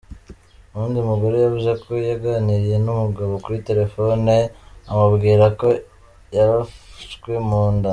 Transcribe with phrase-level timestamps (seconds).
[0.73, 4.33] Uwundi mugore yavuze ko yaganiriye n'umugabo kuri telefone
[4.91, 5.67] amubwira ko
[6.35, 7.89] yarashwe mu nda.